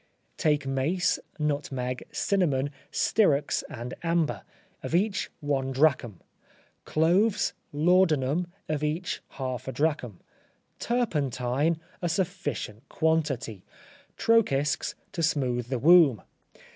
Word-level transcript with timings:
Take 0.37 0.65
mace, 0.65 1.19
nutmeg, 1.37 2.07
cinnamon, 2.11 2.71
styrax 2.91 3.61
and 3.69 3.93
amber, 4.01 4.41
of 4.81 4.95
each 4.95 5.29
one 5.41 5.71
drachm; 5.71 6.21
cloves, 6.85 7.53
laudanum, 7.71 8.47
of 8.67 8.83
each 8.83 9.21
half 9.37 9.67
a 9.67 9.71
drachm; 9.71 10.19
turpentine, 10.79 11.79
a 12.01 12.09
sufficient 12.09 12.89
quantity; 12.89 13.63
trochisks, 14.17 14.95
to 15.11 15.21
smooth 15.21 15.67
the 15.67 15.77
womb. 15.77 16.23